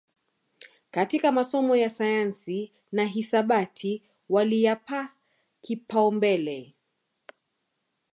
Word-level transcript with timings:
katika 0.91 1.31
masomo 1.31 1.75
ya 1.75 1.89
sayansi 1.89 2.71
na 2.91 3.05
hisabati 3.05 4.03
waliyapa 4.29 5.09
kipaumbele 5.61 6.73